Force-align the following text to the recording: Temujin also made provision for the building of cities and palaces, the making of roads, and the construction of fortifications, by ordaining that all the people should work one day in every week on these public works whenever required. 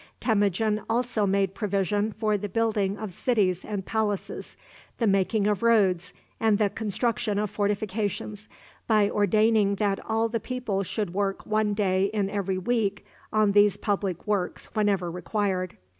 Temujin 0.19 0.81
also 0.89 1.27
made 1.27 1.53
provision 1.53 2.11
for 2.11 2.35
the 2.35 2.49
building 2.49 2.97
of 2.97 3.13
cities 3.13 3.63
and 3.63 3.85
palaces, 3.85 4.57
the 4.97 5.05
making 5.05 5.45
of 5.45 5.61
roads, 5.61 6.11
and 6.39 6.57
the 6.57 6.71
construction 6.71 7.37
of 7.37 7.51
fortifications, 7.51 8.49
by 8.87 9.07
ordaining 9.11 9.75
that 9.75 10.03
all 10.03 10.27
the 10.27 10.39
people 10.39 10.81
should 10.81 11.13
work 11.13 11.45
one 11.45 11.75
day 11.75 12.05
in 12.05 12.31
every 12.31 12.57
week 12.57 13.05
on 13.31 13.51
these 13.51 13.77
public 13.77 14.25
works 14.25 14.73
whenever 14.73 15.11
required. 15.11 15.77